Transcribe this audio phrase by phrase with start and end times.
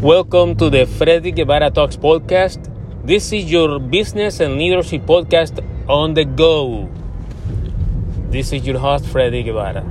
[0.00, 2.72] Welcome to the Freddy Guevara Talks podcast.
[3.04, 6.88] This is your business and leadership podcast on the go.
[8.30, 9.84] This is your host, Freddy Guevara.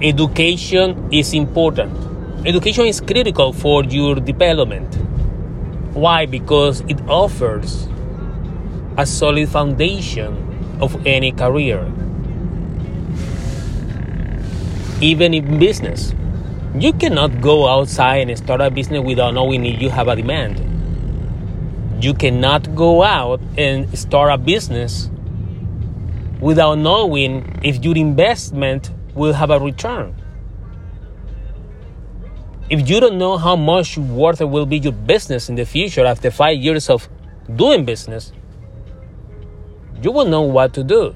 [0.00, 1.92] Education is important.
[2.46, 4.94] Education is critical for your development.
[5.92, 6.24] Why?
[6.24, 7.86] Because it offers
[8.96, 11.84] a solid foundation of any career.
[15.02, 16.14] Even in business,
[16.78, 20.58] you cannot go outside and start a business without knowing if you have a demand.
[22.02, 25.10] You cannot go out and start a business
[26.40, 30.16] without knowing if your investment will have a return.
[32.70, 36.06] If you don't know how much worth it will be your business in the future
[36.06, 37.06] after five years of
[37.54, 38.32] doing business,
[40.02, 41.14] you will know what to do.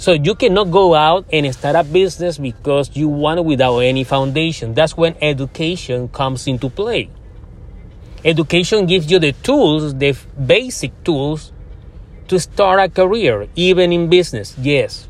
[0.00, 4.02] So you cannot go out and start a business because you want it without any
[4.02, 4.72] foundation.
[4.72, 7.10] That's when education comes into play.
[8.24, 11.52] Education gives you the tools, the basic tools
[12.28, 14.56] to start a career, even in business.
[14.56, 15.06] Yes.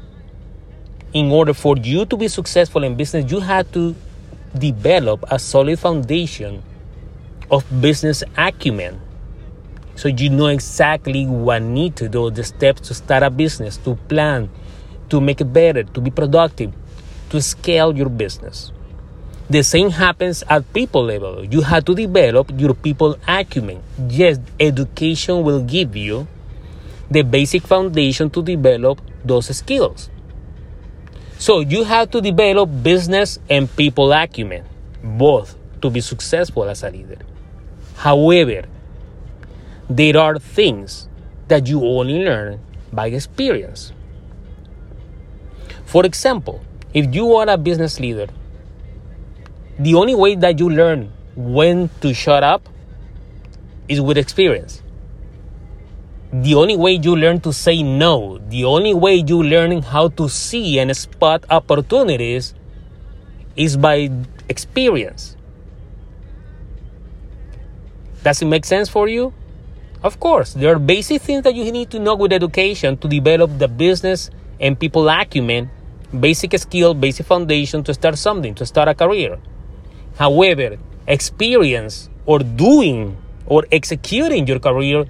[1.13, 3.95] In order for you to be successful in business, you have to
[4.59, 6.65] develop a solid foundation
[7.49, 9.01] of business acumen
[9.95, 13.95] so you know exactly what need to do the steps to start a business to
[14.09, 14.49] plan
[15.11, 16.73] to make it better to be productive
[17.29, 18.73] to scale your business
[19.51, 25.43] the same happens at people level you have to develop your people acumen yes education
[25.43, 26.27] will give you
[27.11, 30.09] the basic foundation to develop those skills
[31.41, 34.63] so you have to develop business and people acumen,
[35.03, 37.17] both to be successful as a leader.
[37.97, 38.69] However,
[39.89, 41.09] there are things
[41.49, 42.61] that you only learn
[42.93, 43.95] by experience.
[45.91, 46.61] For example,
[46.95, 48.29] if you are a business leader,
[49.79, 52.69] the only way that you learn when to shut up
[53.89, 54.83] is with experience
[56.33, 60.29] the only way you learn to say no, the only way you learn how to
[60.29, 62.55] see and spot opportunities
[63.57, 64.09] is by
[64.49, 65.37] experience.
[68.23, 69.33] Does it make sense for you?
[70.05, 73.59] Of course, there are basic things that you need to know with education to develop
[73.59, 75.69] the business and people acumen,
[76.19, 79.39] basic skill, basic foundation to start something, to start a career.
[80.19, 83.17] However, experience or doing
[83.47, 85.07] or executing your career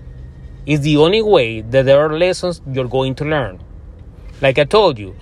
[0.66, 3.61] is the only way that there are lessons you're going to learn.
[4.41, 5.15] Like I told you,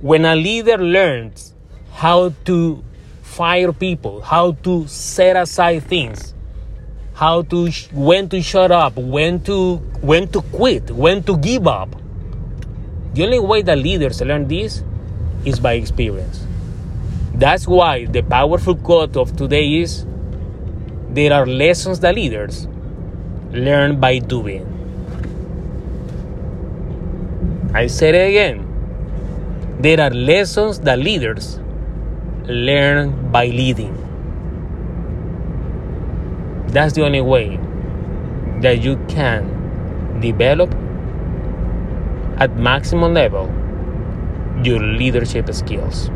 [0.00, 1.54] when a leader learns
[1.92, 2.84] how to
[3.22, 6.34] fire people, how to set aside things,
[7.14, 11.90] how to when to shut up, when to when to quit, when to give up.
[13.14, 14.84] The only way that leaders learn this
[15.44, 16.46] is by experience.
[17.34, 20.04] That's why the powerful quote of today is
[21.10, 22.66] there are lessons that leaders
[23.50, 24.64] learn by doing.
[27.74, 28.64] I say it again.
[29.80, 31.60] There are lessons that leaders
[32.46, 33.94] learn by leading.
[36.68, 37.58] That's the only way
[38.60, 40.74] that you can develop
[42.40, 43.46] at maximum level
[44.64, 46.10] your leadership skills.